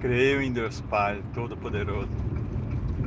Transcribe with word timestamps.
Creio 0.00 0.42
em 0.42 0.52
Deus 0.52 0.82
Pai 0.82 1.22
Todo-Poderoso, 1.32 2.10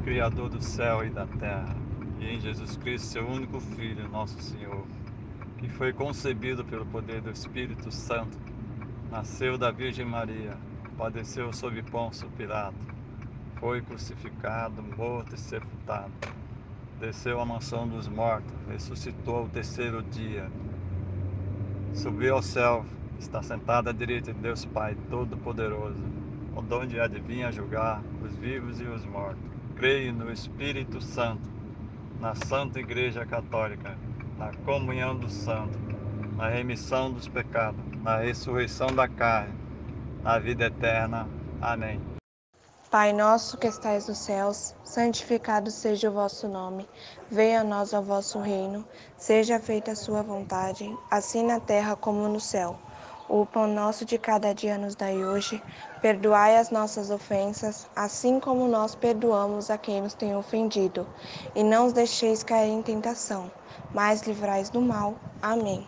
Criador 0.04 0.50
do 0.50 0.62
céu 0.62 1.06
e 1.06 1.10
da 1.12 1.28
terra, 1.28 1.76
e 2.20 2.26
em 2.26 2.42
Jesus 2.42 2.78
Cristo, 2.78 3.10
seu 3.10 3.28
único 3.28 3.60
Filho, 3.60 4.10
nosso 4.10 4.42
Senhor, 4.42 4.88
que 5.60 5.70
foi 5.70 5.94
concebido 5.94 6.66
pelo 6.66 6.88
poder 6.88 7.22
do 7.22 7.30
Espírito 7.30 7.92
Santo, 7.92 8.36
nasceu 9.12 9.56
da 9.56 9.70
Virgem 9.70 10.04
Maria, 10.04 10.58
padeceu 10.98 11.54
sob 11.54 11.80
Pôncio 11.84 12.28
Pilato, 12.32 12.76
foi 13.60 13.84
crucificado, 13.84 14.82
morto 14.98 15.36
e 15.36 15.38
sepultado, 15.38 16.12
desceu 17.00 17.40
à 17.40 17.46
mansão 17.46 17.88
dos 17.88 18.08
mortos, 18.08 18.52
ressuscitou 18.68 19.36
ao 19.36 19.48
terceiro 19.48 20.02
dia, 20.02 20.50
subiu 21.94 22.34
ao 22.34 22.42
céu, 22.42 22.84
está 23.20 23.44
sentado 23.44 23.90
à 23.90 23.94
direita 23.94 24.34
de 24.34 24.40
Deus 24.40 24.66
Pai 24.66 24.98
Todo-Poderoso 25.12 26.29
onde 26.56 27.00
adivinha 27.00 27.52
julgar 27.52 28.02
os 28.24 28.36
vivos 28.38 28.80
e 28.80 28.86
os 28.86 29.06
mortos. 29.06 29.44
Creio 29.76 30.14
no 30.14 30.32
Espírito 30.32 31.02
Santo, 31.02 31.48
na 32.20 32.36
Santa 32.36 32.80
Igreja 32.80 33.26
Católica, 33.26 33.98
na 34.38 34.52
comunhão 34.66 35.16
dos 35.16 35.34
santos, 35.34 35.80
na 36.36 36.50
remissão 36.50 37.12
dos 37.12 37.28
pecados, 37.28 37.80
na 38.04 38.18
ressurreição 38.18 38.88
da 38.88 39.08
carne, 39.08 39.54
na 40.24 40.40
vida 40.40 40.66
eterna. 40.66 41.28
Amém. 41.62 42.00
Pai 42.90 43.14
nosso 43.14 43.56
que 43.56 43.68
estais 43.68 44.08
nos 44.08 44.18
céus, 44.18 44.74
santificado 44.84 45.70
seja 45.70 46.10
o 46.10 46.14
vosso 46.14 46.48
nome. 46.48 46.90
Venha 47.30 47.62
a 47.62 47.64
nós 47.64 47.94
o 47.94 48.02
vosso 48.02 48.40
reino. 48.40 48.84
Seja 49.16 49.60
feita 49.60 49.92
a 49.92 49.96
sua 49.96 50.24
vontade, 50.24 50.92
assim 51.12 51.46
na 51.46 51.60
terra 51.60 51.96
como 51.96 52.28
no 52.28 52.40
céu. 52.40 52.80
O 53.30 53.46
pão 53.48 53.66
nosso 53.66 54.04
de 54.06 54.20
cada 54.20 54.54
dia 54.54 54.78
nos 54.78 54.94
dai 54.94 55.24
hoje. 55.24 55.64
Perdoai 56.02 56.58
as 56.58 56.70
nossas 56.70 57.10
ofensas, 57.10 57.88
assim 57.96 58.42
como 58.42 58.68
nós 58.68 58.94
perdoamos 58.94 59.70
a 59.70 59.78
quem 59.78 60.02
nos 60.02 60.14
tem 60.16 60.36
ofendido. 60.36 61.10
E 61.56 61.64
não 61.64 61.86
os 61.88 61.94
deixeis 61.94 62.44
cair 62.44 62.70
em 62.72 62.84
tentação, 62.84 63.54
mas 63.94 64.24
livrais 64.24 64.70
do 64.70 64.82
mal. 64.82 65.24
Amém. 65.42 65.88